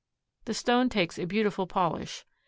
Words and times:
The 0.45 0.55
stone 0.55 0.89
takes 0.89 1.19
a 1.19 1.25
beautiful 1.25 1.67
polish. 1.67 2.25